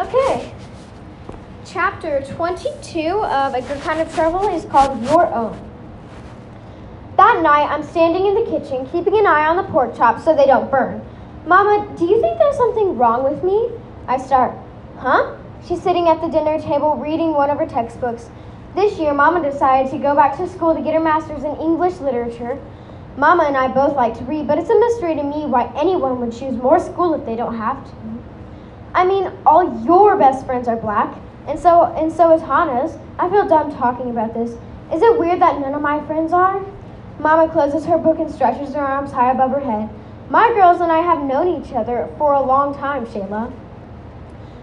[0.00, 0.50] Okay.
[1.66, 5.60] Chapter 22 of A Good Kind of Trouble is called Your Own.
[7.18, 10.34] That night, I'm standing in the kitchen, keeping an eye on the pork chops so
[10.34, 11.06] they don't burn.
[11.44, 13.68] Mama, do you think there's something wrong with me?
[14.06, 14.56] I start,
[14.96, 15.36] huh?
[15.68, 18.30] She's sitting at the dinner table reading one of her textbooks.
[18.74, 22.00] This year, Mama decided to go back to school to get her master's in English
[22.00, 22.58] literature.
[23.18, 26.20] Mama and I both like to read, but it's a mystery to me why anyone
[26.20, 28.19] would choose more school if they don't have to.
[28.94, 32.98] I mean, all your best friends are black, and so and so is Hannah's.
[33.18, 34.50] I feel dumb talking about this.
[34.92, 36.64] Is it weird that none of my friends are?
[37.20, 39.88] Mama closes her book and stretches her arms high above her head.
[40.30, 43.52] My girls and I have known each other for a long time, Shayla.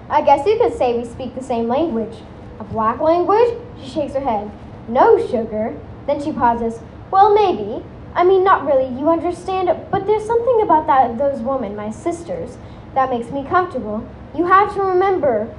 [0.09, 2.17] I guess you could say we speak the same language.
[2.59, 3.53] A black language?
[3.81, 4.49] She shakes her head.
[4.87, 5.77] No, sugar.
[6.05, 6.79] Then she pauses.
[7.11, 7.83] Well, maybe.
[8.15, 12.57] I mean, not really, you understand, but there's something about that those women, my sisters,
[12.97, 14.03] that makes me comfortable.
[14.35, 15.55] You have to remember,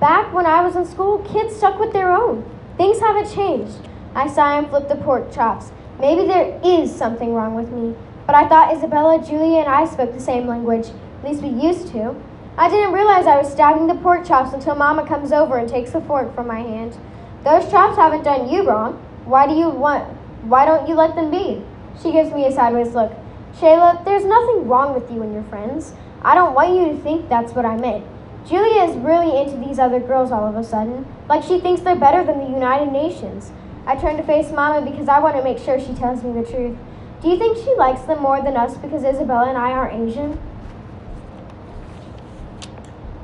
[0.00, 2.44] back when I was in school, kids stuck with their own.
[2.76, 3.88] Things haven't changed.
[4.16, 5.70] I sigh and flip the pork chops.
[6.00, 7.94] Maybe there is something wrong with me,
[8.26, 10.88] but I thought Isabella, Julia, and I spoke the same language.
[11.22, 12.16] At least we used to.
[12.58, 15.92] I didn't realize I was stabbing the pork chops until Mama comes over and takes
[15.92, 16.98] the fork from my hand.
[17.44, 18.94] Those chops haven't done you wrong.
[19.24, 20.04] Why do you want?
[20.42, 21.62] Why don't you let them be?
[22.02, 23.12] She gives me a sideways look.
[23.60, 25.94] Shayla, there's nothing wrong with you and your friends.
[26.26, 28.04] I don't want you to think that's what I meant.
[28.48, 31.94] Julia is really into these other girls all of a sudden, like she thinks they're
[31.94, 33.52] better than the United Nations.
[33.86, 36.42] I turn to face Mama because I want to make sure she tells me the
[36.42, 36.76] truth.
[37.22, 40.40] Do you think she likes them more than us because Isabella and I are Asian?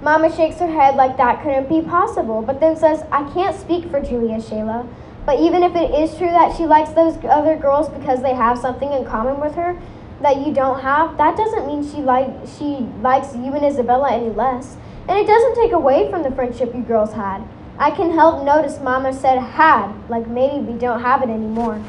[0.01, 3.91] Mama shakes her head like that couldn't be possible, but then says, I can't speak
[3.91, 4.87] for Julia, Shayla.
[5.27, 8.59] But even if it is true that she likes those other girls because they have
[8.59, 9.77] something in common with her
[10.23, 14.31] that you don't have, that doesn't mean she like she likes you and Isabella any
[14.31, 14.77] less.
[15.09, 17.43] And it doesn't take away from the friendship you girls had.
[17.79, 21.83] I can help notice Mama said had, like maybe we don't have it anymore.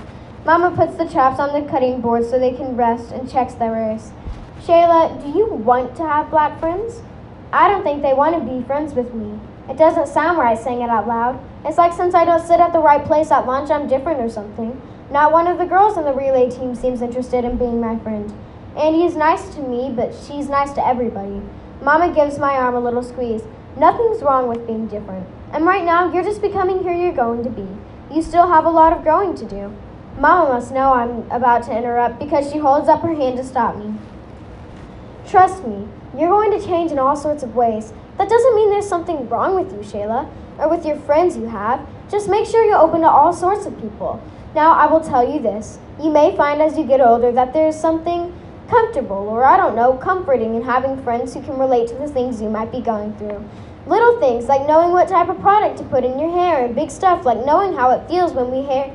[0.46, 3.76] Mama puts the chops on the cutting board so they can rest and checks their
[3.76, 4.12] ears.
[4.62, 7.02] Shayla, do you want to have black friends?
[7.52, 9.40] I don't think they want to be friends with me.
[9.70, 11.40] It doesn't sound right saying it out loud.
[11.64, 14.30] It's like since I don't sit at the right place at lunch, I'm different or
[14.30, 14.82] something.
[15.14, 18.34] Not one of the girls on the relay team seems interested in being my friend.
[18.76, 21.40] Andy's nice to me, but she's nice to everybody.
[21.84, 23.44] Mama gives my arm a little squeeze.
[23.78, 25.28] Nothing's wrong with being different.
[25.52, 27.68] And right now, you're just becoming who you're going to be.
[28.12, 29.72] You still have a lot of growing to do.
[30.18, 33.78] Mama must know I'm about to interrupt because she holds up her hand to stop
[33.78, 33.94] me.
[35.28, 35.88] Trust me,
[36.18, 37.94] you're going to change in all sorts of ways.
[38.18, 41.88] That doesn't mean there's something wrong with you, Shayla, or with your friends you have.
[42.10, 44.20] Just make sure you're open to all sorts of people.
[44.56, 45.80] Now, I will tell you this.
[46.00, 48.32] You may find as you get older that there's something
[48.70, 52.40] comfortable, or I don't know, comforting in having friends who can relate to the things
[52.40, 53.44] you might be going through.
[53.88, 56.92] Little things like knowing what type of product to put in your hair, and big
[56.92, 58.94] stuff like knowing how it feels when we hear,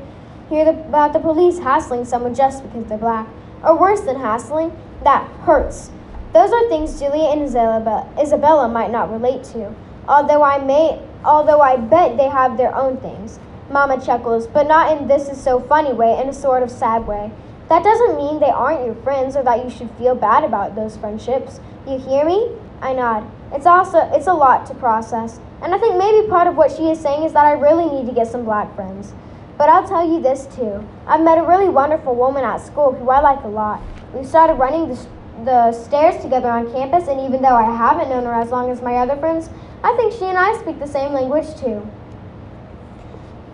[0.49, 3.27] hear the, about the police hassling someone just because they're black.
[3.65, 5.91] Or worse than hassling, that hurts.
[6.33, 9.75] Those are things Julia and Isabella, Isabella might not relate to,
[10.07, 13.41] although I may, although I bet they have their own things.
[13.71, 17.07] Mama chuckles, but not in this is so funny way, in a sort of sad
[17.07, 17.31] way.
[17.69, 20.97] That doesn't mean they aren't your friends or that you should feel bad about those
[20.97, 21.61] friendships.
[21.87, 22.51] You hear me?
[22.81, 23.31] I nod.
[23.53, 25.39] It's also it's a lot to process.
[25.61, 28.07] And I think maybe part of what she is saying is that I really need
[28.07, 29.13] to get some black friends.
[29.59, 30.87] But I'll tell you this too.
[31.07, 33.83] I've met a really wonderful woman at school who I like a lot.
[34.15, 35.07] We started running the
[35.45, 38.83] the stairs together on campus, and even though I haven't known her as long as
[38.83, 39.49] my other friends,
[39.85, 41.89] I think she and I speak the same language too.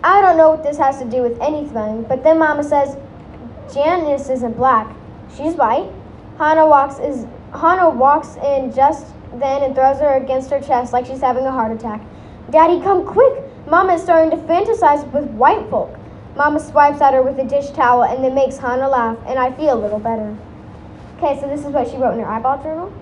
[0.05, 2.95] I don't know what this has to do with anything, but then Mama says,
[3.73, 4.95] Janice isn't black.
[5.35, 5.89] She's white.
[6.37, 11.07] Hannah walks is Hannah walks in just then and throws her against her chest like
[11.07, 12.01] she's having a heart attack.
[12.51, 13.41] Daddy, come quick!
[13.67, 15.97] Mama is starting to fantasize with white folk.
[16.35, 19.53] Mama swipes at her with a dish towel and then makes Hannah laugh, and I
[19.53, 20.37] feel a little better.
[21.17, 22.93] Okay, so this is what she wrote in her eyeball journal.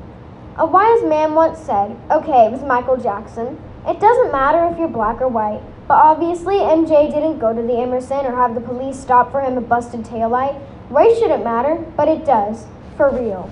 [0.55, 4.87] A wise man once said, okay, it was Michael Jackson, it doesn't matter if you're
[4.87, 5.59] black or white.
[5.87, 9.57] But obviously, MJ didn't go to the Emerson or have the police stop for him
[9.57, 10.59] a busted taillight.
[10.89, 12.65] Race shouldn't matter, but it does.
[12.95, 13.49] For real.